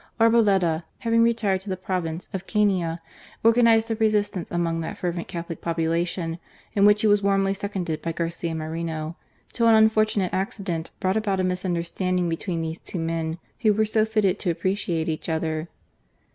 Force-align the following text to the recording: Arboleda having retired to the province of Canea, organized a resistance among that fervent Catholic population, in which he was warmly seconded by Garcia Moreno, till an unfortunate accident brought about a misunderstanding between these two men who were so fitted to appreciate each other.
Arboleda 0.19 0.81
having 0.97 1.21
retired 1.21 1.61
to 1.61 1.69
the 1.69 1.77
province 1.77 2.27
of 2.33 2.47
Canea, 2.47 2.97
organized 3.43 3.91
a 3.91 3.95
resistance 3.97 4.49
among 4.49 4.79
that 4.81 4.97
fervent 4.97 5.27
Catholic 5.27 5.61
population, 5.61 6.39
in 6.73 6.85
which 6.85 7.01
he 7.01 7.07
was 7.07 7.21
warmly 7.21 7.53
seconded 7.53 8.01
by 8.01 8.11
Garcia 8.11 8.55
Moreno, 8.55 9.15
till 9.53 9.67
an 9.67 9.75
unfortunate 9.75 10.33
accident 10.33 10.89
brought 10.99 11.17
about 11.17 11.39
a 11.39 11.43
misunderstanding 11.43 12.27
between 12.29 12.63
these 12.63 12.79
two 12.79 12.97
men 12.97 13.37
who 13.59 13.73
were 13.75 13.85
so 13.85 14.03
fitted 14.03 14.39
to 14.39 14.49
appreciate 14.49 15.07
each 15.07 15.29
other. 15.29 15.69